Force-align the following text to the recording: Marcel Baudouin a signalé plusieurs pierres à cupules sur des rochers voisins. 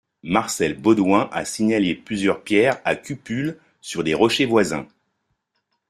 Marcel 0.23 0.79
Baudouin 0.81 1.29
a 1.31 1.45
signalé 1.45 1.93
plusieurs 1.93 2.41
pierres 2.41 2.81
à 2.85 2.95
cupules 2.95 3.59
sur 3.81 4.03
des 4.03 4.15
rochers 4.15 4.45
voisins. 4.47 4.87